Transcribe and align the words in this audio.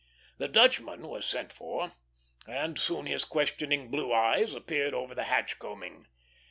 The 0.39 0.47
Dutchman 0.47 1.07
was 1.07 1.27
sent 1.27 1.53
for, 1.53 1.91
and 2.47 2.79
soon 2.79 3.05
his 3.05 3.23
questioning 3.23 3.91
blue 3.91 4.11
eyes 4.11 4.55
appeared 4.55 4.95
over 4.95 5.13
the 5.13 5.25
hatch 5.25 5.59
coaming. 5.59 6.07